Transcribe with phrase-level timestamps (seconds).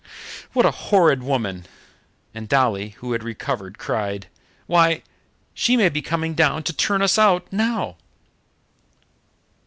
[0.53, 1.67] "What a horrid woman!"
[2.33, 4.25] And Dolly, who had recovered, cried,
[4.65, 5.03] "Why,
[5.53, 7.97] she may be coming down to turn us out now!"